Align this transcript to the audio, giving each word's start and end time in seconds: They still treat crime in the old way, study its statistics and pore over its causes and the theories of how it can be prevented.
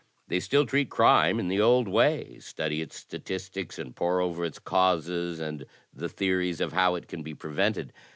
They 0.29 0.39
still 0.39 0.65
treat 0.65 0.89
crime 0.89 1.39
in 1.39 1.47
the 1.47 1.61
old 1.61 1.87
way, 1.87 2.39
study 2.39 2.81
its 2.81 2.95
statistics 2.95 3.77
and 3.77 3.95
pore 3.95 4.19
over 4.19 4.43
its 4.43 4.57
causes 4.57 5.39
and 5.39 5.63
the 5.93 6.09
theories 6.09 6.59
of 6.59 6.73
how 6.73 6.95
it 6.95 7.07
can 7.07 7.21
be 7.21 7.35
prevented. 7.35 7.93